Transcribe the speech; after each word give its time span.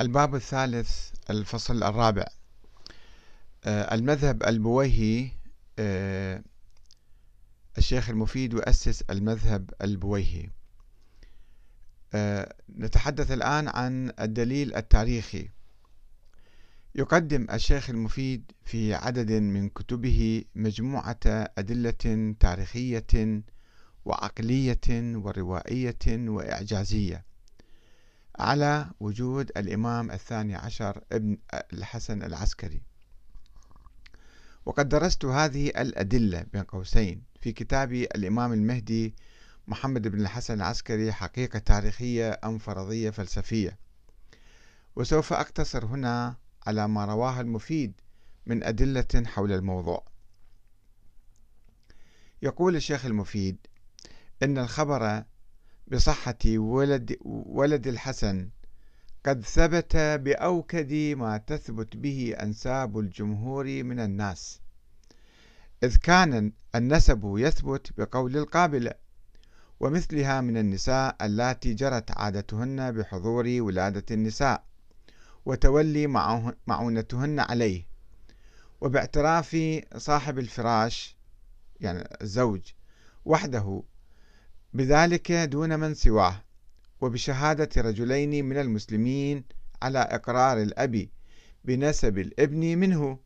الباب 0.00 0.34
الثالث 0.34 1.10
الفصل 1.30 1.82
الرابع. 1.82 2.24
آه، 3.64 3.94
المذهب 3.94 4.42
البويهي 4.42 5.30
آه، 5.78 6.42
الشيخ 7.78 8.10
المفيد 8.10 8.52
يؤسس 8.52 9.02
المذهب 9.02 9.70
البويهي. 9.82 10.50
آه، 12.14 12.54
نتحدث 12.78 13.30
الآن 13.30 13.68
عن 13.68 14.12
الدليل 14.20 14.76
التاريخي. 14.76 15.48
يقدم 16.94 17.46
الشيخ 17.52 17.90
المفيد 17.90 18.52
في 18.64 18.94
عدد 18.94 19.32
من 19.32 19.68
كتبه 19.68 20.44
مجموعة 20.54 21.20
أدلة 21.58 22.34
تاريخية 22.40 23.42
وعقلية 24.04 25.16
وروائية 25.16 25.98
وإعجازية. 26.06 27.27
على 28.38 28.90
وجود 29.00 29.50
الإمام 29.56 30.10
الثاني 30.10 30.54
عشر 30.54 31.04
ابن 31.12 31.38
الحسن 31.72 32.22
العسكري. 32.22 32.82
وقد 34.66 34.88
درست 34.88 35.24
هذه 35.24 35.68
الأدلة 35.68 36.46
بين 36.52 36.62
قوسين 36.62 37.22
في 37.40 37.52
كتابي 37.52 38.04
الإمام 38.04 38.52
المهدي 38.52 39.14
محمد 39.68 40.08
بن 40.08 40.20
الحسن 40.20 40.54
العسكري 40.54 41.12
حقيقة 41.12 41.58
تاريخية 41.58 42.40
أم 42.44 42.58
فرضية 42.58 43.10
فلسفية. 43.10 43.78
وسوف 44.96 45.32
أقتصر 45.32 45.84
هنا 45.84 46.36
على 46.66 46.88
ما 46.88 47.04
رواه 47.04 47.40
المفيد 47.40 48.00
من 48.46 48.64
أدلة 48.64 49.22
حول 49.26 49.52
الموضوع. 49.52 50.04
يقول 52.42 52.76
الشيخ 52.76 53.06
المفيد 53.06 53.56
إن 54.42 54.58
الخبر 54.58 55.24
بصحة 55.92 56.38
ولد, 56.46 57.16
ولد 57.24 57.86
الحسن. 57.86 58.48
قد 59.26 59.44
ثبت 59.44 59.96
بأوكد 59.96 60.92
ما 60.92 61.38
تثبت 61.38 61.96
به 61.96 62.34
أنساب 62.42 62.98
الجمهور 62.98 63.64
من 63.64 64.00
الناس 64.00 64.60
إذ 65.82 65.96
كان 65.96 66.52
النسب 66.74 67.34
يثبت 67.36 67.92
بقول 67.98 68.36
القابلة 68.36 68.94
ومثلها 69.80 70.40
من 70.40 70.56
النساء 70.56 71.16
اللاتي 71.22 71.74
جرت 71.74 72.10
عادتهن 72.10 72.92
بحضور 72.92 73.46
ولادة 73.60 74.04
النساء 74.10 74.64
وتولي 75.46 76.06
معونتهن 76.66 77.40
عليه. 77.40 77.86
وباعتراف 78.80 79.56
صاحب 79.96 80.38
الفراش 80.38 81.16
يعني 81.80 82.08
الزوج 82.22 82.60
وحده 83.24 83.82
بذلك 84.74 85.32
دون 85.32 85.80
من 85.80 85.94
سواه 85.94 86.44
وبشهادة 87.00 87.82
رجلين 87.82 88.44
من 88.44 88.56
المسلمين 88.56 89.44
على 89.82 89.98
إقرار 89.98 90.62
الأب 90.62 91.08
بنسب 91.64 92.18
الابن 92.18 92.78
منه. 92.78 93.18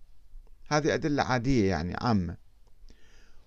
هذه 0.68 0.94
أدلة 0.94 1.22
عادية 1.22 1.70
يعني 1.70 1.94
عامة. 2.00 2.36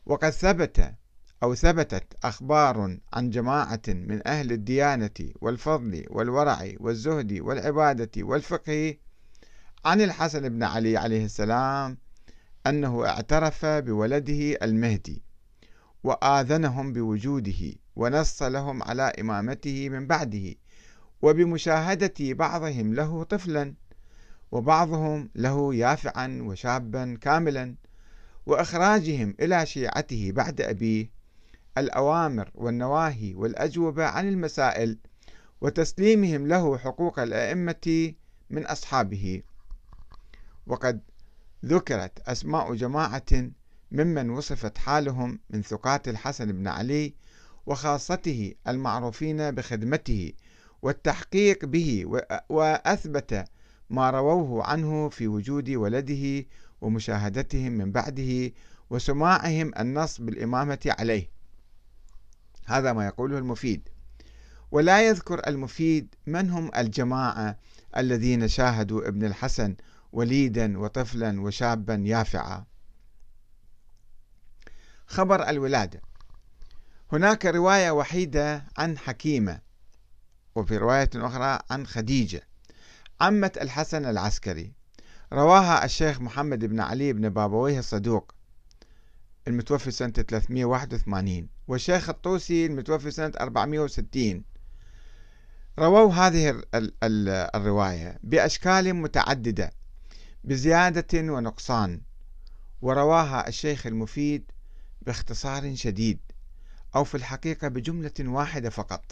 وقد 0.05 0.29
ثبت 0.29 0.95
أو 1.43 1.55
ثبتت 1.55 2.13
أخبار 2.23 2.97
عن 3.13 3.29
جماعة 3.29 3.81
من 3.87 4.27
أهل 4.27 4.51
الديانة 4.51 5.31
والفضل 5.41 6.05
والورع 6.09 6.71
والزهد 6.79 7.33
والعبادة 7.33 8.23
والفقه 8.23 8.95
عن 9.85 10.01
الحسن 10.01 10.49
بن 10.49 10.63
علي 10.63 10.97
عليه 10.97 11.25
السلام 11.25 11.97
أنه 12.67 13.05
اعترف 13.05 13.65
بولده 13.65 14.57
المهدي 14.61 15.23
وآذنهم 16.03 16.93
بوجوده 16.93 17.73
ونص 17.95 18.43
لهم 18.43 18.83
على 18.83 19.03
إمامته 19.03 19.89
من 19.89 20.07
بعده 20.07 20.55
وبمشاهدة 21.21 22.13
بعضهم 22.19 22.93
له 22.93 23.23
طفلا 23.23 23.73
وبعضهم 24.51 25.29
له 25.35 25.75
يافعا 25.75 26.39
وشابا 26.41 27.17
كاملا 27.21 27.75
وإخراجهم 28.45 29.35
إلى 29.39 29.65
شيعته 29.65 30.31
بعد 30.31 30.61
أبيه 30.61 31.09
الأوامر 31.77 32.51
والنواهي 32.55 33.35
والأجوبة 33.35 34.05
عن 34.05 34.27
المسائل 34.27 34.97
وتسليمهم 35.61 36.47
له 36.47 36.77
حقوق 36.77 37.19
الأئمة 37.19 38.13
من 38.49 38.65
أصحابه. 38.65 39.41
وقد 40.67 41.01
ذكرت 41.65 42.19
أسماء 42.19 42.73
جماعة 42.75 43.49
ممن 43.91 44.29
وصفت 44.29 44.77
حالهم 44.77 45.39
من 45.49 45.61
ثقات 45.61 46.07
الحسن 46.07 46.51
بن 46.51 46.67
علي 46.67 47.13
وخاصته 47.65 48.53
المعروفين 48.67 49.51
بخدمته 49.51 50.33
والتحقيق 50.81 51.65
به 51.65 52.05
وأثبت 52.49 53.45
ما 53.89 54.09
رووه 54.09 54.65
عنه 54.65 55.09
في 55.09 55.27
وجود 55.27 55.69
ولده 55.69 56.45
ومشاهدتهم 56.81 57.71
من 57.71 57.91
بعده 57.91 58.51
وسماعهم 58.89 59.71
النص 59.79 60.21
بالإمامة 60.21 60.95
عليه. 60.99 61.29
هذا 62.65 62.93
ما 62.93 63.05
يقوله 63.05 63.37
المفيد. 63.37 63.89
ولا 64.71 65.07
يذكر 65.07 65.47
المفيد 65.47 66.15
من 66.27 66.49
هم 66.49 66.71
الجماعة 66.77 67.59
الذين 67.97 68.47
شاهدوا 68.47 69.07
ابن 69.07 69.25
الحسن 69.25 69.75
وليدا 70.11 70.79
وطفلا 70.79 71.41
وشابا 71.41 71.93
يافعا. 71.93 72.65
خبر 75.07 75.49
الولادة. 75.49 76.01
هناك 77.11 77.45
رواية 77.45 77.91
وحيدة 77.91 78.65
عن 78.77 78.97
حكيمة 78.97 79.59
وفي 80.55 80.77
رواية 80.77 81.09
أخرى 81.15 81.59
عن 81.69 81.87
خديجة 81.87 82.41
عمة 83.21 83.51
الحسن 83.61 84.05
العسكري. 84.05 84.73
رواها 85.33 85.85
الشيخ 85.85 86.21
محمد 86.21 86.65
بن 86.65 86.79
علي 86.79 87.13
بن 87.13 87.29
بابويه 87.29 87.79
الصدوق 87.79 88.31
المتوفي 89.47 89.91
سنة 89.91 90.09
381 90.09 91.47
والشيخ 91.67 92.09
الطوسي 92.09 92.65
المتوفي 92.65 93.11
سنة 93.11 93.31
460 93.39 94.43
رووا 95.79 96.13
هذه 96.13 96.61
الرواية 97.55 98.19
بأشكال 98.23 98.93
متعددة 98.93 99.71
بزيادة 100.43 101.33
ونقصان 101.33 102.01
ورواها 102.81 103.47
الشيخ 103.47 103.87
المفيد 103.87 104.51
باختصار 105.01 105.75
شديد. 105.75 106.19
أو 106.95 107.03
في 107.03 107.15
الحقيقة 107.15 107.67
بجملة 107.67 108.11
واحدة 108.19 108.69
فقط 108.69 109.11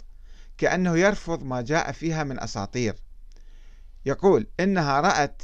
كأنه 0.58 0.96
يرفض 0.96 1.42
ما 1.42 1.62
جاء 1.62 1.92
فيها 1.92 2.24
من 2.24 2.40
أساطير. 2.40 2.94
يقول 4.06 4.46
إنها 4.60 5.00
رأت 5.00 5.42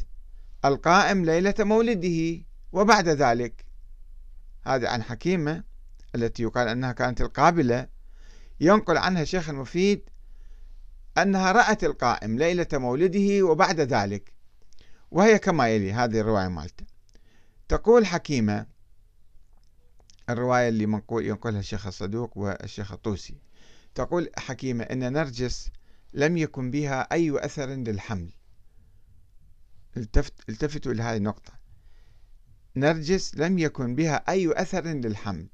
القائم 0.65 1.25
ليلة 1.25 1.55
مولده 1.59 2.43
وبعد 2.73 3.09
ذلك. 3.09 3.65
هذه 4.62 4.89
عن 4.89 5.03
حكيمة 5.03 5.65
التي 6.15 6.43
يقال 6.43 6.69
أنها 6.69 6.93
كانت 6.93 7.21
القابلة. 7.21 7.87
ينقل 8.61 8.97
عنها 8.97 9.23
الشيخ 9.23 9.49
المفيد 9.49 10.11
أنها 11.19 11.53
رأت 11.53 11.84
القائم 11.84 12.39
ليلة 12.39 12.67
مولده 12.73 13.43
وبعد 13.43 13.81
ذلك 13.81 14.33
وهي 15.11 15.39
كما 15.39 15.69
يلي 15.69 15.93
هذه 15.93 16.21
الرواية 16.21 16.49
مالته 16.49 16.84
تقول 17.69 18.06
حكيمة 18.06 18.67
الرواية 20.33 20.69
اللي 20.69 20.87
منقول 20.87 21.27
ينقلها 21.27 21.61
الشيخ 21.61 21.87
الصدوق 21.87 22.39
والشيخ 22.39 22.93
الطوسي. 22.93 23.41
تقول 23.95 24.31
حكيمة 24.39 24.85
أن 24.85 25.13
نرجس 25.13 25.71
لم 26.15 26.37
يكن 26.37 26.71
بها 26.71 27.01
أي 27.13 27.45
أثر 27.45 27.67
للحمل. 27.67 28.33
التفت 29.97 30.35
التفتوا 30.49 30.93
لهذه 30.93 31.17
النقطة. 31.17 31.53
نرجس 32.77 33.35
لم 33.35 33.59
يكن 33.59 33.95
بها 33.95 34.25
أي 34.29 34.63
أثر 34.63 34.87
للحمل 34.87 35.49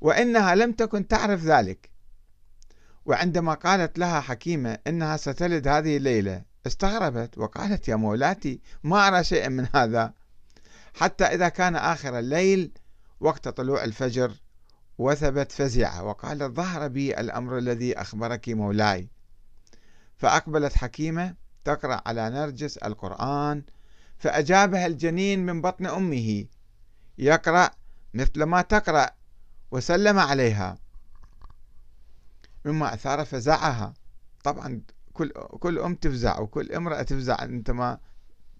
وإنها 0.00 0.54
لم 0.54 0.72
تكن 0.72 1.08
تعرف 1.08 1.44
ذلك. 1.44 1.90
وعندما 3.04 3.54
قالت 3.54 3.98
لها 3.98 4.20
حكيمة 4.20 4.78
إنها 4.86 5.16
ستلد 5.16 5.68
هذه 5.68 5.96
الليلة 5.96 6.42
استغربت 6.66 7.38
وقالت 7.38 7.88
يا 7.88 7.96
مولاتي 7.96 8.60
ما 8.82 9.08
أرى 9.08 9.24
شيئا 9.24 9.48
من 9.48 9.66
هذا. 9.74 10.14
حتى 10.94 11.24
إذا 11.24 11.48
كان 11.48 11.76
آخر 11.76 12.18
الليل 12.18 12.72
وقت 13.20 13.48
طلوع 13.48 13.84
الفجر 13.84 14.32
وثبت 14.98 15.52
فزعة 15.52 16.04
وقالت 16.04 16.42
ظهر 16.42 16.88
بي 16.88 17.20
الأمر 17.20 17.58
الذي 17.58 18.00
أخبرك 18.00 18.48
مولاي. 18.48 19.08
فأقبلت 20.16 20.76
حكيمة 20.76 21.34
تقرأ 21.64 22.02
على 22.06 22.30
نرجس 22.30 22.76
القرآن 22.78 23.62
فأجابها 24.18 24.86
الجنين 24.86 25.46
من 25.46 25.60
بطن 25.60 25.86
أمه 25.86 26.44
يقرأ 27.18 27.70
مثل 28.14 28.42
ما 28.42 28.62
تقرأ 28.62 29.10
وسلم 29.70 30.18
عليها. 30.18 30.78
مما 32.64 32.94
أثار 32.94 33.24
فزعها 33.24 33.94
طبعا 34.44 34.82
كل 35.12 35.32
كل 35.32 35.78
أم 35.78 35.94
تفزع 35.94 36.40
وكل 36.40 36.72
امرأة 36.72 37.02
تفزع 37.02 37.40
عندما 37.40 37.98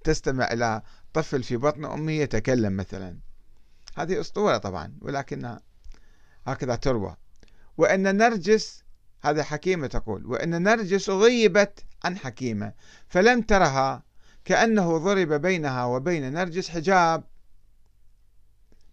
تستمع 0.04 0.52
إلى 0.52 0.82
طفل 1.12 1.42
في 1.42 1.56
بطن 1.56 1.84
أمه 1.84 2.12
يتكلم 2.12 2.76
مثلا. 2.76 3.29
هذه 3.96 4.20
أسطورة 4.20 4.56
طبعا 4.56 4.94
ولكنها 5.00 5.60
هكذا 6.46 6.74
تروى. 6.74 7.16
وأن 7.76 8.16
نرجس 8.16 8.84
هذا 9.22 9.42
حكيمة 9.42 9.86
تقول 9.86 10.26
وأن 10.26 10.62
نرجس 10.62 11.10
غيبت 11.10 11.84
عن 12.04 12.18
حكيمة 12.18 12.72
فلم 13.08 13.42
ترها 13.42 14.02
كأنه 14.44 14.98
ضرب 14.98 15.32
بينها 15.32 15.84
وبين 15.84 16.32
نرجس 16.32 16.68
حجاب 16.68 17.24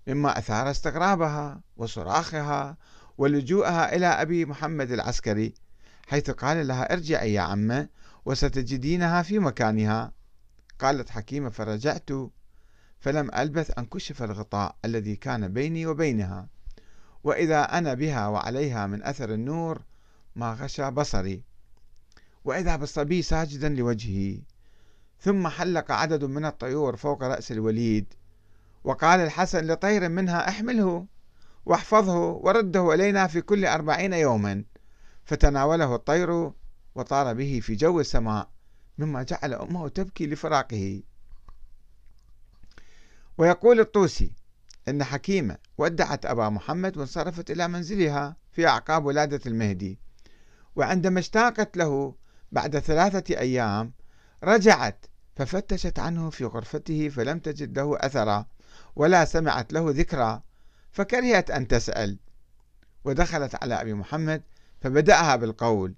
مما 0.08 0.38
أثار 0.38 0.72
استغرابها 0.72 1.62
وصراخها 1.78 2.78
ولجوءها 3.18 3.96
إلى 3.96 4.06
أبي 4.06 4.46
محمد 4.46 4.92
العسكري 4.92 5.54
حيث 6.08 6.30
قال 6.30 6.68
لها 6.68 6.94
ارجعي 6.94 7.34
يا 7.34 7.42
عمة 7.42 7.90
وستجدينها 8.26 9.22
في 9.22 9.40
مكانها. 9.40 10.12
قالت 10.80 11.10
حكيمة 11.10 11.50
فرجعت 11.50 12.10
فلم 13.00 13.32
ألبث 13.36 13.78
أن 13.78 13.86
كشف 13.86 14.24
الغطاء 14.24 14.76
الذي 14.86 15.16
كان 15.16 15.54
بيني 15.54 15.88
وبينها. 15.88 16.48
وإذا 17.24 17.64
أنا 17.64 17.94
بها 17.94 18.28
وعليها 18.28 18.88
من 18.88 19.04
أثر 19.04 19.34
النور 19.34 19.82
ما 20.36 20.54
غشى 20.54 20.92
بصري. 20.92 21.44
وإذا 22.46 22.76
بالصبي 22.76 23.22
ساجدا 23.22 23.70
لوجهه 23.70 24.42
ثم 25.20 25.48
حلق 25.48 25.92
عدد 25.92 26.24
من 26.24 26.46
الطيور 26.46 26.96
فوق 26.96 27.24
رأس 27.24 27.52
الوليد. 27.52 28.14
وقال 28.84 29.20
الحسن 29.20 29.68
لطير 29.68 30.10
منها 30.10 30.50
أحمله 30.50 31.06
واحفظه 31.66 32.20
ورده 32.20 32.94
إلينا 32.94 33.28
في 33.28 33.42
كل 33.42 33.66
أربعين 33.66 34.14
يوما. 34.14 34.64
فتناوله 35.26 35.96
الطير 35.96 36.52
وطار 36.96 37.34
به 37.34 37.60
في 37.64 37.76
جو 37.76 38.00
السماء 38.00 38.50
مما 38.98 39.24
جعل 39.24 39.54
أمه 39.54 39.88
تبكي 39.90 40.28
لفراقه. 40.28 41.04
ويقول 43.38 43.80
الطوسي 43.80 44.32
أن 44.88 45.04
حكيمة 45.04 45.58
ودعت 45.78 46.26
أبا 46.26 46.50
محمد 46.50 46.98
وانصرفت 46.98 47.52
إلى 47.52 47.68
منزلها 47.68 48.36
في 48.52 48.68
أعقاب 48.68 49.06
ولادة 49.06 49.40
المهدي. 49.46 50.00
وعندما 50.76 51.20
اشتاقت 51.20 51.78
له 51.78 52.16
بعد 52.52 52.80
ثلاثة 52.80 53.40
أيام 53.40 53.94
رجعت 54.44 55.06
ففتشت 55.36 56.00
عنه 56.00 56.30
في 56.30 56.46
غرفته 56.46 57.10
فلم 57.10 57.40
تجد 57.40 57.80
له 57.80 57.98
أثرا 58.00 58.46
ولا 58.96 59.26
سمعت 59.26 59.74
له 59.74 59.86
ذكرى 59.90 60.42
فكرهت 60.92 61.52
أن 61.52 61.68
تسأل. 61.68 62.20
ودخلت 63.06 63.56
على 63.64 63.82
أبي 63.82 63.94
محمد 63.94 64.44
فبدأها 64.82 65.36
بالقول 65.36 65.96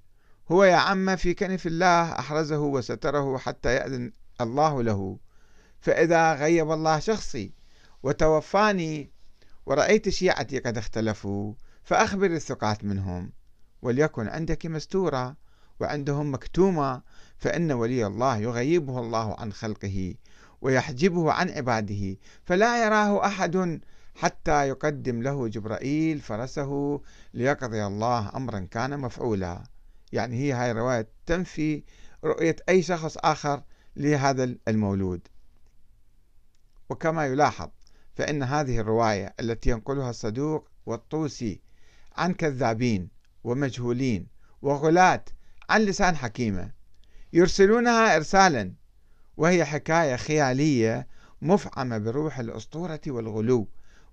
هو 0.51 0.63
يا 0.63 0.75
عم 0.75 1.15
في 1.15 1.33
كنف 1.33 1.67
الله 1.67 2.19
أحرزه 2.19 2.59
وستره 2.59 3.37
حتى 3.37 3.75
يأذن 3.75 4.11
الله 4.41 4.83
له. 4.83 5.19
فإذا 5.81 6.33
غيب 6.33 6.71
الله 6.71 6.99
شخصي 6.99 7.53
وتوفاني 8.03 9.11
ورأيت 9.65 10.09
شيعتي 10.09 10.59
قد 10.59 10.77
اختلفوا 10.77 11.53
فأخبر 11.83 12.25
الثقات 12.25 12.83
منهم 12.83 13.31
وليكن 13.81 14.27
عندك 14.27 14.65
مستورة 14.65 15.35
وعندهم 15.79 16.33
مكتومة 16.33 17.01
فإن 17.37 17.71
ولي 17.71 18.05
الله 18.05 18.37
يغيبه 18.37 18.99
الله 18.99 19.35
عن 19.39 19.53
خلقه 19.53 20.15
ويحجبه 20.61 21.31
عن 21.31 21.49
عباده 21.49 22.17
فلا 22.43 22.85
يراه 22.85 23.25
أحد 23.25 23.81
حتى 24.15 24.67
يقدم 24.67 25.21
له 25.21 25.47
جبرائيل 25.47 26.19
فرسه 26.19 27.01
ليقضي 27.33 27.85
الله 27.85 28.31
أمرا 28.35 28.59
كان 28.59 28.99
مفعولا. 28.99 29.63
يعني 30.11 30.35
هي 30.39 30.53
هاي 30.53 30.71
الرواية 30.71 31.07
تنفي 31.25 31.83
رؤية 32.23 32.55
أي 32.69 32.81
شخص 32.81 33.17
آخر 33.17 33.63
لهذا 33.95 34.55
المولود. 34.67 35.27
وكما 36.89 37.25
يلاحظ 37.25 37.69
فإن 38.15 38.43
هذه 38.43 38.79
الرواية 38.79 39.35
التي 39.39 39.69
ينقلها 39.69 40.09
الصدوق 40.09 40.69
والطوسي 40.85 41.61
عن 42.17 42.33
كذابين 42.33 43.09
ومجهولين 43.43 44.27
وغلاة 44.61 45.25
عن 45.69 45.81
لسان 45.81 46.15
حكيمة 46.15 46.71
يرسلونها 47.33 48.15
إرسالا 48.15 48.73
وهي 49.37 49.65
حكاية 49.65 50.15
خيالية 50.15 51.07
مفعمة 51.41 51.97
بروح 51.97 52.39
الأسطورة 52.39 53.01
والغلو. 53.07 53.67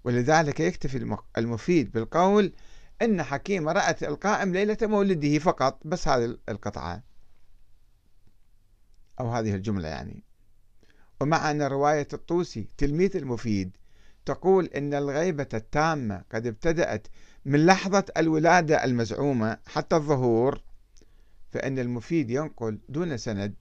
ولذلك 0.05 0.61
يكتفي 0.61 1.17
المفيد 1.38 1.93
بالقول 1.93 2.52
أن 3.02 3.23
حكيمة 3.23 3.73
رأت 3.73 4.02
القائم 4.02 4.52
ليلة 4.52 4.76
مولده 4.82 5.38
فقط 5.38 5.81
بس 5.84 6.08
هذه 6.08 6.38
القطعة. 6.49 7.02
أو 9.20 9.31
هذه 9.31 9.55
الجملة 9.55 9.88
يعني. 9.88 10.25
ومع 11.21 11.51
أن 11.51 11.63
رواية 11.63 12.09
الطوسي 12.13 12.69
تلميذ 12.79 13.17
المفيد 13.17 13.77
تقول 14.27 14.67
إن 14.67 14.95
الغيبة 14.95 15.49
التامة 15.55 16.23
قد 16.33 16.47
ابتدأت 16.47 17.07
من 17.45 17.67
لحظة 17.67 18.05
الولادة 18.17 18.85
المزعومة 18.85 19.59
حتى 19.67 19.97
الظهور 19.97 20.63
فإن 21.53 21.79
المفيد 21.79 22.31
ينقل 22.31 22.79
دون 22.89 23.17
سند 23.17 23.55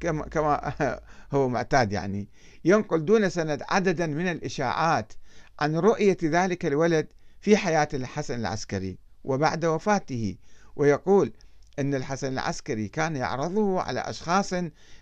كما 0.00 0.28
كما 0.28 0.72
هو 1.34 1.48
معتاد 1.48 1.92
يعني 1.92 2.28
ينقل 2.64 3.04
دون 3.04 3.28
سند 3.28 3.62
عددا 3.68 4.06
من 4.06 4.28
الإشاعات 4.28 5.12
عن 5.60 5.76
رؤية 5.76 6.16
ذلك 6.24 6.66
الولد 6.66 7.06
في 7.40 7.56
حياة 7.56 7.88
الحسن 7.94 8.40
العسكري 8.40 8.98
وبعد 9.24 9.64
وفاته 9.64 10.36
ويقول 10.76 11.32
أن 11.78 11.94
الحسن 11.94 12.32
العسكري 12.32 12.88
كان 12.88 13.16
يعرضه 13.16 13.80
على 13.80 14.00
أشخاص 14.00 14.54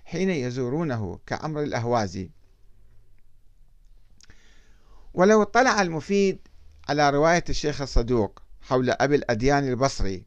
حين 0.04 0.30
يزورونه 0.30 1.18
كعمر 1.26 1.62
الأهوازي 1.62 2.30
ولو 5.14 5.42
اطلع 5.42 5.82
المفيد 5.82 6.38
على 6.88 7.10
رواية 7.10 7.44
الشيخ 7.48 7.80
الصدوق 7.80 8.42
حول 8.60 8.90
أبي 8.90 9.14
الأديان 9.16 9.68
البصري 9.68 10.26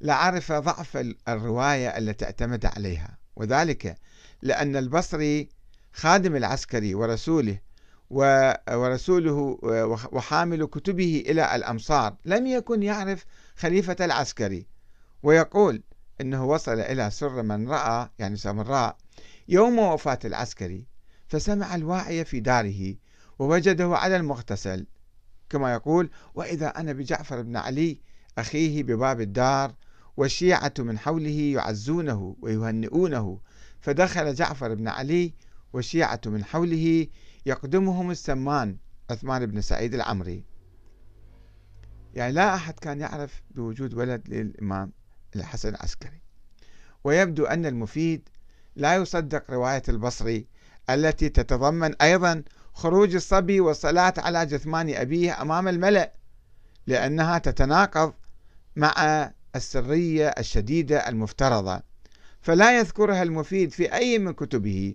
لعرف 0.00 0.52
ضعف 0.52 1.14
الرواية 1.28 1.88
التي 1.88 2.24
اعتمد 2.24 2.66
عليها 2.66 3.18
وذلك 3.36 3.96
لأن 4.42 4.76
البصري 4.76 5.48
خادم 5.92 6.36
العسكري 6.36 6.94
ورسوله 6.94 7.58
ورسوله 8.10 9.58
وحامل 10.12 10.66
كتبه 10.66 11.24
إلى 11.26 11.56
الأمصار 11.56 12.16
لم 12.24 12.46
يكن 12.46 12.82
يعرف 12.82 13.24
خليفة 13.56 13.96
العسكري. 14.00 14.66
ويقول 15.26 15.82
إنه 16.20 16.44
وصل 16.44 16.80
إلى 16.80 17.10
سر 17.10 17.42
من 17.42 17.68
رأى 17.68 18.10
يعني 18.18 18.36
سامراء 18.36 18.96
يوم 19.48 19.78
وفاة 19.78 20.18
العسكري 20.24 20.86
فسمع 21.28 21.74
الواعي 21.74 22.24
في 22.24 22.40
داره 22.40 22.94
ووجده 23.38 23.96
على 23.96 24.16
المغتسل. 24.16 24.86
كما 25.50 25.72
يقول 25.72 26.10
وإذا 26.34 26.68
أنا 26.68 26.92
بجعفر 26.92 27.42
بن 27.42 27.56
علي 27.56 28.00
أخيه 28.38 28.82
بباب 28.82 29.20
الدار 29.20 29.74
والشيعة 30.16 30.72
من 30.78 30.98
حوله 30.98 31.40
يعزونه 31.54 32.36
ويهنئونه 32.42 33.40
فدخل 33.80 34.34
جعفر 34.34 34.74
بن 34.74 34.88
علي 34.88 35.34
والشيعة 35.72 36.20
من 36.26 36.44
حوله 36.44 37.06
يقدمهم 37.46 38.10
السمان 38.10 38.76
عثمان 39.10 39.46
بن 39.46 39.60
سعيد 39.60 39.94
العمري. 39.94 40.44
يعني 42.14 42.32
لا 42.32 42.54
أحد 42.54 42.74
كان 42.78 43.00
يعرف 43.00 43.42
بوجود 43.50 43.94
ولد 43.94 44.28
للإمام. 44.28 44.92
الحسن 45.36 45.68
العسكري. 45.68 46.20
ويبدو 47.04 47.44
أن 47.44 47.66
المفيد 47.66 48.28
لا 48.76 48.94
يصدق 48.94 49.50
رواية 49.50 49.82
البصري 49.88 50.46
التي 50.90 51.28
تتضمن 51.28 51.94
أيضا 52.02 52.42
خروج 52.74 53.14
الصبي 53.14 53.60
والصلاة 53.60 54.14
على 54.18 54.46
جثمان 54.46 54.94
أبيه 54.94 55.42
أمام 55.42 55.68
الملأ 55.68 56.12
لأنها 56.86 57.38
تتناقض 57.38 58.14
مع 58.76 59.30
السرية 59.56 60.28
الشديدة 60.28 61.08
المفترضة 61.08 61.82
فلا 62.40 62.78
يذكرها 62.78 63.22
المفيد 63.22 63.72
في 63.72 63.94
أي 63.94 64.18
من 64.18 64.32
كتبه. 64.32 64.94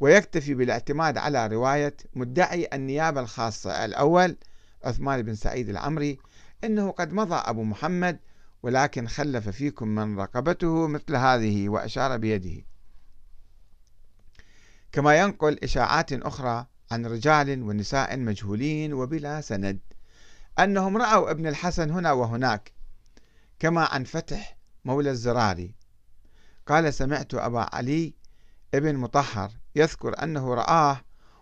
ويكتفي 0.00 0.54
بالاعتماد 0.54 1.18
على 1.18 1.46
رواية 1.46 1.96
مدعي 2.14 2.68
النيابة 2.72 3.20
الخاصة 3.20 3.84
الأول 3.84 4.36
عثمان 4.84 5.22
بن 5.22 5.34
سعيد 5.34 5.68
العمري 5.68 6.18
إنه 6.64 6.90
قد 6.90 7.12
مضى 7.12 7.34
أبو 7.34 7.64
محمد 7.64 8.18
ولكن 8.62 9.08
خلف 9.08 9.48
فيكم 9.48 9.88
من 9.88 10.18
رقبته 10.18 10.86
مثل 10.86 11.16
هذه 11.16 11.68
وأشار 11.68 12.16
بيده. 12.16 12.64
كما 14.92 15.20
ينقل 15.20 15.58
إشاعات 15.62 16.12
أخرى 16.12 16.66
عن 16.90 17.06
رجال 17.06 17.62
ونساء 17.62 18.16
مجهولين 18.16 18.92
وبلا 18.92 19.40
سند 19.40 19.80
أنهم 20.58 20.96
رأوا 20.96 21.30
ابن 21.30 21.46
الحسن 21.46 21.90
هنا 21.90 22.12
وهناك 22.12 22.72
كما 23.58 23.84
عن 23.84 24.04
فتح 24.04 24.58
مولى 24.84 25.10
الزراري. 25.10 25.74
قال 26.66 26.94
سمعت 26.94 27.34
أبا 27.34 27.74
علي 27.74 28.14
ابن 28.74 28.96
مطهر 28.96 29.50
يذكر 29.76 30.22
أنه 30.22 30.54
رآه 30.54 31.00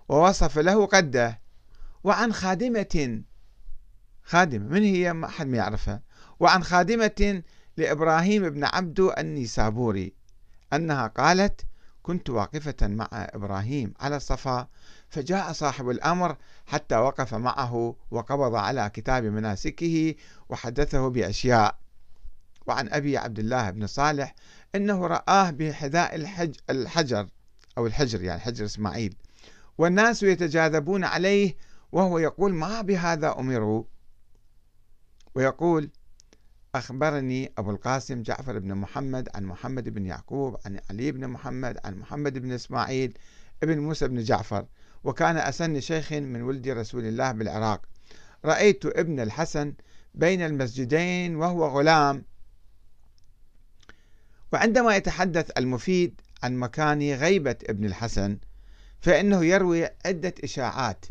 ووصف 0.08 0.58
له 0.58 0.86
قده 0.86 1.40
وعن 2.04 2.32
خادمة 2.32 3.22
خادمة 4.22 4.68
من 4.68 4.82
هي؟ 4.82 5.12
ما 5.12 5.28
حد 5.28 5.46
ما 5.46 5.56
يعرفها. 5.56 6.02
وعن 6.40 6.64
خادمة 6.64 7.42
لإبراهيم 7.76 8.48
بن 8.48 8.64
عبدو 8.64 9.12
النيسابوري 9.18 10.12
أنها 10.72 11.06
قالت 11.06 11.66
كنت 12.02 12.30
واقفة 12.30 12.86
مع 12.86 13.08
إبراهيم 13.12 13.94
على 14.00 14.16
الصفا 14.16 14.68
فجاء 15.08 15.52
صاحب 15.52 15.90
الأمر 15.90 16.36
حتى 16.66 16.96
وقف 16.96 17.34
معه 17.34 17.96
وقبض 18.10 18.54
على 18.54 18.90
كتاب 18.94 19.24
مناسكه 19.24 20.14
وحدثه 20.48 21.08
بأشياء. 21.08 21.78
وعن 22.66 22.88
أبي 22.88 23.18
عبد 23.18 23.38
الله 23.38 23.70
بن 23.70 23.86
صالح 23.86 24.34
أنه 24.74 25.06
رآه 25.06 25.50
بحذاء 25.50 26.14
الحج 26.14 26.54
الحجر 26.70 27.28
أو 27.78 27.86
الحجر 27.86 28.22
يعني 28.22 28.40
حجر 28.40 28.64
إسماعيل. 28.64 29.14
والناس 29.78 30.22
يتجاذبون 30.22 31.04
عليه 31.04 31.56
وهو 31.92 32.18
يقول 32.18 32.54
ما 32.54 32.80
بهذا 32.80 33.38
أمروا؟ 33.38 33.84
ويقول 35.34 35.90
أخبرني 36.78 37.52
أبو 37.58 37.70
القاسم 37.70 38.22
جعفر 38.22 38.58
بن 38.58 38.74
محمد 38.74 39.28
عن 39.34 39.44
محمد 39.44 39.88
بن 39.88 40.06
يعقوب 40.06 40.56
عن 40.66 40.80
علي 40.90 41.12
بن 41.12 41.28
محمد 41.28 41.78
عن 41.84 41.98
محمد 41.98 42.38
بن 42.38 42.52
إسماعيل 42.52 43.18
ابن 43.62 43.78
موسى 43.78 44.08
بن 44.08 44.22
جعفر 44.22 44.66
وكان 45.04 45.36
أسن 45.36 45.80
شيخ 45.80 46.12
من 46.12 46.42
ولد 46.42 46.68
رسول 46.68 47.04
الله 47.04 47.32
بالعراق. 47.32 47.82
رأيت 48.44 48.86
ابن 48.86 49.20
الحسن 49.20 49.74
بين 50.14 50.42
المسجدين 50.42 51.36
وهو 51.36 51.66
غلام. 51.66 52.24
وعندما 54.52 54.96
يتحدث 54.96 55.50
المفيد 55.58 56.20
عن 56.42 56.56
مكان 56.56 57.12
غيبة 57.12 57.56
ابن 57.68 57.84
الحسن 57.84 58.38
فإنه 59.00 59.44
يروي 59.44 59.88
عدة 60.06 60.34
إشاعات 60.44 61.06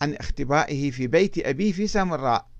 عن 0.00 0.14
اختبائه 0.14 0.90
في 0.90 1.06
بيت 1.06 1.46
أبيه 1.46 1.72
في 1.72 1.86
سامراء. 1.86 2.53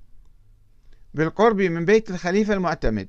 بالقرب 1.14 1.60
من 1.60 1.84
بيت 1.84 2.10
الخليفة 2.10 2.54
المعتمد. 2.54 3.08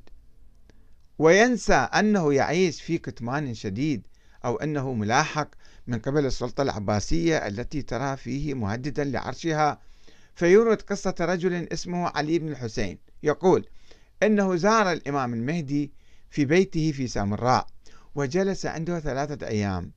وينسى 1.19 1.73
أنه 1.73 2.33
يعيش 2.33 2.81
في 2.81 2.97
كتمان 2.97 3.53
شديد 3.53 4.07
أو 4.45 4.55
أنه 4.55 4.93
ملاحق 4.93 5.49
من 5.87 5.99
قبل 5.99 6.25
السلطة 6.25 6.61
العباسية 6.61 7.37
التي 7.37 7.81
ترى 7.81 8.17
فيه 8.17 8.53
مهددا 8.53 9.03
لعرشها. 9.03 9.79
فيورد 10.35 10.81
قصة 10.81 11.15
رجل 11.19 11.53
اسمه 11.73 12.07
علي 12.07 12.39
بن 12.39 12.49
الحسين. 12.49 12.97
يقول 13.23 13.67
أنه 14.23 14.55
زار 14.55 14.91
الإمام 14.91 15.33
المهدي 15.33 15.91
في 16.29 16.45
بيته 16.45 16.91
في 16.91 17.07
سامراء 17.07 17.67
وجلس 18.15 18.65
عنده 18.65 18.99
ثلاثة 18.99 19.47
أيام. 19.47 19.91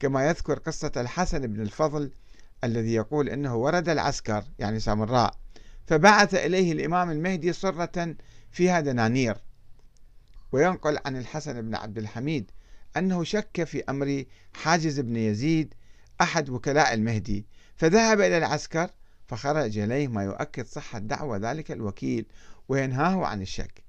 كما 0.00 0.28
يذكر 0.28 0.58
قصة 0.58 0.92
الحسن 0.96 1.46
بن 1.46 1.60
الفضل 1.60 2.10
الذي 2.64 2.94
يقول 2.94 3.28
أنه 3.28 3.56
ورد 3.56 3.88
العسكر 3.88 4.44
يعني 4.58 4.80
سامراء 4.80 5.34
فبعث 5.88 6.34
إليه 6.34 6.72
الإمام 6.72 7.10
المهدي 7.10 7.52
صرة 7.52 8.14
فيها 8.50 8.80
دنانير 8.80 9.36
وينقل 10.52 10.98
عن 11.06 11.16
الحسن 11.16 11.62
بن 11.62 11.74
عبد 11.74 11.98
الحميد 11.98 12.50
أنه 12.96 13.24
شك 13.24 13.64
في 13.64 13.84
أمر 13.88 14.24
حاجز 14.54 15.00
بن 15.00 15.16
يزيد 15.16 15.74
أحد 16.20 16.50
وكلاء 16.50 16.94
المهدي 16.94 17.46
فذهب 17.76 18.20
إلى 18.20 18.38
العسكر 18.38 18.90
فخرج 19.26 19.78
إليه 19.78 20.08
ما 20.08 20.24
يؤكد 20.24 20.66
صحة 20.66 20.98
دعوة 20.98 21.36
ذلك 21.36 21.70
الوكيل 21.70 22.26
وينهاه 22.68 23.26
عن 23.26 23.42
الشك. 23.42 23.82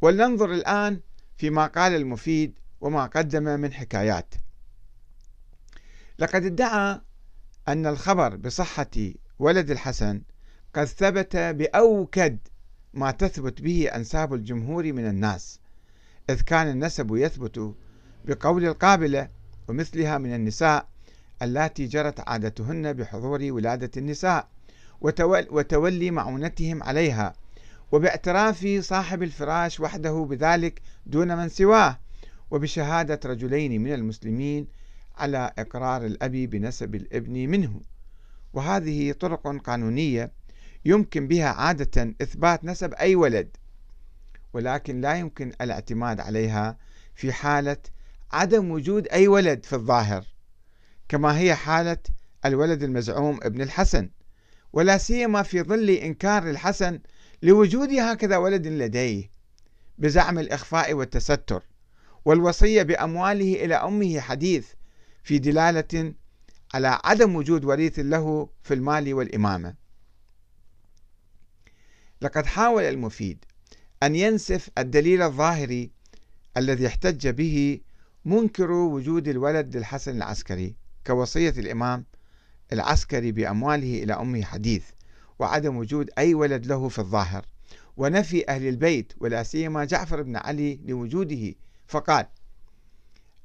ولننظر 0.00 0.52
الآن 0.52 1.00
فيما 1.36 1.66
قال 1.66 1.94
المفيد 1.94 2.58
وما 2.80 3.06
قدم 3.06 3.42
من 3.42 3.72
حكايات. 3.72 4.34
لقد 6.18 6.44
ادعى 6.44 7.00
أن 7.68 7.86
الخبر 7.86 8.36
بصحة 8.36 8.90
ولد 9.38 9.70
الحسن 9.70 10.22
قد 10.74 10.84
ثبت 10.84 11.36
بأوكد 11.36 12.38
ما 12.94 13.10
تثبت 13.10 13.62
به 13.62 13.88
أنساب 13.94 14.34
الجمهور 14.34 14.92
من 14.92 15.08
الناس 15.08 15.60
إذ 16.30 16.40
كان 16.40 16.68
النسب 16.68 17.16
يثبت 17.16 17.74
بقول 18.24 18.64
القابلة 18.64 19.28
ومثلها 19.68 20.18
من 20.18 20.34
النساء 20.34 20.88
اللاتي 21.42 21.86
جرت 21.86 22.28
عادتهن 22.28 22.92
بحضور 22.92 23.52
ولادة 23.52 23.90
النساء 23.96 24.48
وتولي 25.50 26.10
معونتهم 26.10 26.82
عليها 26.82 27.34
وباعتراف 27.92 28.66
صاحب 28.80 29.22
الفراش 29.22 29.80
وحده 29.80 30.26
بذلك 30.30 30.82
دون 31.06 31.36
من 31.36 31.48
سواه 31.48 31.98
وبشهادة 32.50 33.20
رجلين 33.24 33.82
من 33.82 33.92
المسلمين 33.92 34.66
على 35.22 35.52
إقرار 35.58 36.06
الأب 36.06 36.32
بنسب 36.32 36.94
الابن 36.94 37.32
منه. 37.32 37.80
وهذه 38.52 39.12
طرق 39.12 39.56
قانونية 39.56 40.32
يمكن 40.84 41.28
بها 41.28 41.48
عادة 41.48 42.14
إثبات 42.22 42.64
نسب 42.64 42.94
أي 42.94 43.14
ولد 43.16 43.56
ولكن 44.52 45.00
لا 45.00 45.14
يمكن 45.14 45.52
الاعتماد 45.60 46.20
عليها 46.20 46.78
في 47.14 47.32
حالة 47.32 47.76
عدم 48.32 48.70
وجود 48.70 49.08
أي 49.08 49.28
ولد 49.28 49.64
في 49.64 49.72
الظاهر 49.72 50.24
كما 51.08 51.38
هي 51.38 51.54
حالة 51.54 51.98
الولد 52.44 52.82
المزعوم 52.82 53.38
ابن 53.42 53.60
الحسن. 53.62 54.10
ولا 54.72 54.98
سيما 54.98 55.42
في 55.42 55.62
ظل 55.62 55.90
إنكار 55.90 56.50
الحسن 56.50 57.00
لوجود 57.42 57.92
هكذا 57.92 58.36
ولد 58.36 58.66
لديه 58.66 59.30
بزعم 59.98 60.38
الإخفاء 60.38 60.94
والتستر 60.94 61.62
والوصية 62.24 62.82
بأمواله 62.82 63.64
إلى 63.64 63.74
أمه 63.74 64.20
حديث 64.20 64.66
في 65.22 65.38
دلالة 65.38 66.14
على 66.74 67.00
عدم 67.04 67.36
وجود 67.36 67.64
وريث 67.64 67.98
له 67.98 68.48
في 68.62 68.74
المال 68.74 69.14
والإمامة. 69.14 69.74
لقد 72.22 72.46
حاول 72.46 72.82
المفيد 72.82 73.44
أن 74.02 74.16
ينسف 74.16 74.70
الدليل 74.78 75.22
الظاهري 75.22 75.90
الذي 76.56 76.86
احتج 76.86 77.28
به 77.28 77.80
منكر 78.24 78.70
وجود 78.70 79.28
الولد 79.28 79.76
للحسن 79.76 80.16
العسكري 80.16 80.74
كوصية 81.06 81.50
الإمام 81.50 82.04
العسكري 82.72 83.32
بأمواله 83.32 84.02
إلى 84.02 84.12
أمه 84.12 84.42
حديث 84.42 84.84
وعدم 85.38 85.76
وجود 85.76 86.10
أي 86.18 86.34
ولد 86.34 86.66
له 86.66 86.88
في 86.88 86.98
الظاهر. 86.98 87.46
ونفي 87.96 88.48
أهل 88.48 88.68
البيت 88.68 89.12
ولا 89.20 89.42
سيما 89.42 89.84
جعفر 89.84 90.22
بن 90.22 90.36
علي 90.36 90.80
لوجوده 90.84 91.54
فقال 91.86 92.26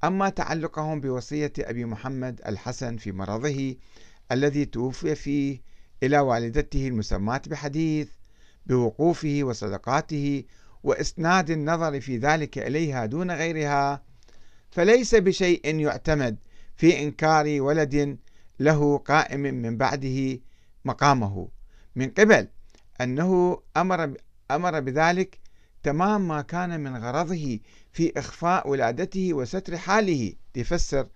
أما 0.04 0.30
تعلقهم 0.30 1.02
بوصية 1.02 1.54
أبي 1.60 1.86
محمد 1.86 2.42
الحسن 2.48 2.98
في 2.98 3.12
مرضه 3.12 3.76
الذي 4.32 4.66
توفي 4.66 5.16
فيه 5.16 5.62
إلى 6.04 6.20
والدته 6.20 6.88
المسماة 6.88 7.42
بحديث 7.48 8.10
بوقوفه 8.66 9.40
وصدقاته 9.44 10.44
وإسناد 10.84 11.50
النظر 11.50 12.02
في 12.02 12.18
ذلك 12.18 12.58
إليها 12.58 13.06
دون 13.06 13.32
غيرها 13.32 14.04
فليس 14.72 15.16
بشيء 15.16 15.80
يعتمد 15.80 16.38
في 16.76 17.04
إنكار 17.04 17.62
ولد 17.62 18.18
له 18.60 18.98
قائم 18.98 19.40
من 19.40 19.78
بعده 19.78 20.40
مقامه. 20.86 21.50
من 21.96 22.10
قبل 22.10 22.48
أنه 23.02 23.62
أمر 23.78 24.14
أمر 24.52 24.80
بذلك 24.80 25.40
تمام 25.84 26.28
ما 26.28 26.42
كان 26.42 26.80
من 26.80 26.98
غرضه 26.98 27.60
في 27.98 28.14
إخفاء 28.18 28.70
ولادته 28.70 29.34
وستر 29.34 29.78
حاله 29.78 30.34
يفسر 30.56 31.08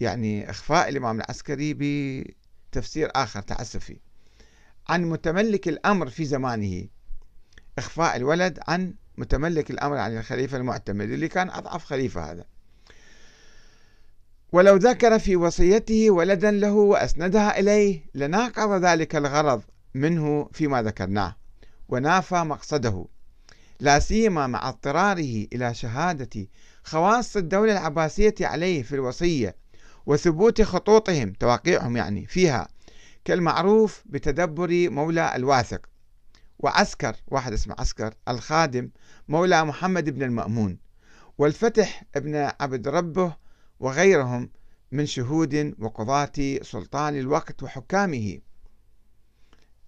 يعني 0.00 0.50
إخفاء 0.50 0.88
الإمام 0.88 1.20
العسكري 1.20 1.74
بتفسير 1.78 3.10
آخر 3.14 3.40
تعسفي. 3.40 3.96
عن 4.88 5.04
متملك 5.04 5.68
الأمر 5.68 6.10
في 6.10 6.24
زمانه 6.24 6.86
إخفاء 7.78 8.16
الولد 8.16 8.58
عن 8.68 8.94
متملك 9.18 9.70
الأمر 9.70 9.96
عن 9.96 10.16
الخليفة 10.16 10.56
المعتمد 10.56 11.10
اللي 11.10 11.28
كان 11.28 11.50
أضعف 11.50 11.84
خليفة 11.84 12.32
هذا. 12.32 12.44
ولو 14.52 14.76
ذكر 14.76 15.18
في 15.18 15.36
وصيته 15.36 16.10
ولدا 16.10 16.50
له 16.50 16.72
وأسندها 16.72 17.58
إليه 17.58 18.06
لناقض 18.14 18.84
ذلك 18.84 19.16
الغرض 19.16 19.62
منه 19.94 20.48
فيما 20.52 20.82
ذكرناه 20.82 21.36
ونافى 21.88 22.34
مقصده. 22.34 23.06
لا 23.80 23.98
سيما 23.98 24.46
مع 24.46 24.68
اضطراره 24.68 25.46
إلى 25.52 25.74
شهادة 25.74 26.46
خواص 26.84 27.36
الدولة 27.36 27.72
العباسية 27.72 28.34
عليه 28.40 28.82
في 28.82 28.94
الوصية 28.94 29.56
وثبوت 30.06 30.62
خطوطهم 30.62 31.32
تواقيعهم 31.32 31.96
يعني 31.96 32.26
فيها 32.26 32.68
كالمعروف 33.24 34.02
بتدبر 34.06 34.90
مولى 34.90 35.36
الواثق 35.36 35.86
وعسكر 36.58 37.16
واحد 37.26 37.52
اسمه 37.52 37.74
عسكر 37.78 38.14
الخادم 38.28 38.90
مولى 39.28 39.64
محمد 39.64 40.10
بن 40.10 40.22
المأمون 40.22 40.78
والفتح 41.38 42.04
ابن 42.16 42.50
عبد 42.60 42.88
ربه 42.88 43.36
وغيرهم 43.80 44.50
من 44.92 45.06
شهود 45.06 45.74
وقضاة 45.78 46.58
سلطان 46.62 47.18
الوقت 47.18 47.62
وحكامه. 47.62 48.38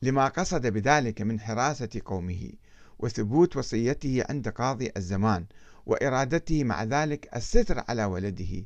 لما 0.02 0.28
قصد 0.28 0.66
بذلك 0.66 1.22
من 1.22 1.40
حراسة 1.40 2.00
قومه 2.04 2.50
وثبوت 2.98 3.56
وصيته 3.56 4.24
عند 4.28 4.48
قاضي 4.48 4.90
الزمان 4.96 5.46
وإرادته 5.86 6.64
مع 6.64 6.84
ذلك 6.84 7.36
الستر 7.36 7.84
على 7.88 8.04
ولده 8.04 8.64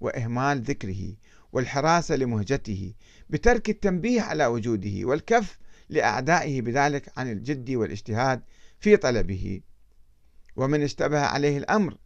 وإهمال 0.00 0.62
ذكره 0.62 1.14
والحراسة 1.52 2.16
لمهجته 2.16 2.94
بترك 3.30 3.70
التنبيه 3.70 4.20
على 4.20 4.46
وجوده 4.46 5.04
والكف 5.04 5.58
لأعدائه 5.88 6.62
بذلك 6.62 7.12
عن 7.16 7.30
الجد 7.30 7.70
والاجتهاد 7.70 8.42
في 8.80 8.96
طلبه. 8.96 9.60
ومن 10.56 10.82
اشتبه 10.82 11.20
عليه 11.20 11.58
الأمر 11.58 11.96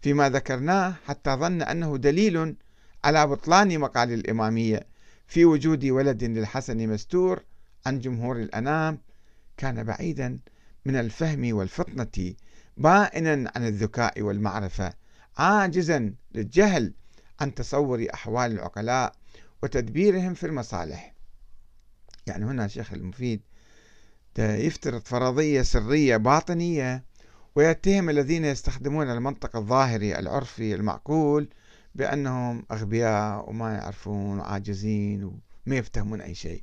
فيما 0.00 0.30
ذكرناه 0.30 0.94
حتى 1.06 1.30
ظن 1.30 1.62
أنه 1.62 1.96
دليل 1.96 2.56
على 3.04 3.26
بطلان 3.26 3.78
مقال 3.78 4.12
الإمامية 4.12 4.86
في 5.26 5.44
وجود 5.44 5.84
ولد 5.84 6.24
للحسن 6.24 6.88
مستور 6.88 7.42
عن 7.86 7.98
جمهور 8.00 8.36
الأنام 8.36 8.98
كان 9.56 9.84
بعيدا 9.84 10.38
من 10.84 10.96
الفهم 10.96 11.56
والفطنة 11.56 12.34
بائنا 12.76 13.52
عن 13.56 13.66
الذكاء 13.66 14.22
والمعرفة 14.22 14.94
عاجزا 15.38 16.14
للجهل 16.34 16.92
عن 17.40 17.54
تصور 17.54 18.06
أحوال 18.14 18.52
العقلاء 18.52 19.12
وتدبيرهم 19.62 20.34
في 20.34 20.46
المصالح. 20.46 21.14
يعني 22.26 22.44
هنا 22.44 22.64
الشيخ 22.64 22.92
المفيد 22.92 23.40
يفترض 24.38 25.00
فرضية 25.00 25.62
سرية 25.62 26.16
باطنية 26.16 27.04
ويتهم 27.54 28.10
الذين 28.10 28.44
يستخدمون 28.44 29.10
المنطق 29.10 29.56
الظاهري 29.56 30.18
العرفي 30.18 30.74
المعقول 30.74 31.48
بأنهم 31.94 32.64
أغبياء 32.70 33.50
وما 33.50 33.74
يعرفون 33.74 34.38
وعاجزين 34.38 35.24
وما 35.24 35.76
يفتهمون 35.76 36.20
أي 36.20 36.34
شيء. 36.34 36.62